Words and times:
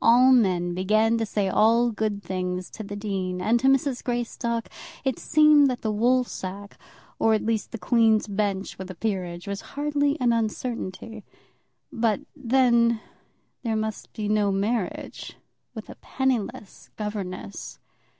All 0.00 0.32
men 0.32 0.72
began 0.72 1.18
to 1.18 1.26
say 1.26 1.50
all 1.50 1.90
good 1.90 2.22
things 2.22 2.70
to 2.70 2.82
the 2.82 2.96
dean, 2.96 3.42
and 3.42 3.60
to 3.60 3.66
Mrs. 3.68 4.02
Greystock 4.02 4.70
it 5.04 5.18
seemed 5.18 5.68
that 5.68 5.82
the 5.82 5.92
woolsack, 5.92 6.78
or 7.18 7.34
at 7.34 7.44
least 7.44 7.72
the 7.72 7.78
Queen's 7.78 8.26
Bench 8.26 8.78
with 8.78 8.90
a 8.90 8.94
peerage, 8.94 9.46
was 9.46 9.60
hardly 9.76 10.18
an 10.18 10.32
uncertainty. 10.32 11.24
But 11.92 12.20
then, 12.34 13.02
there 13.64 13.76
must 13.76 14.10
be 14.14 14.30
no 14.30 14.50
marriage 14.50 15.36
with 15.74 15.90
a 15.90 15.96
penniless 15.96 16.88
governess. 16.96 17.78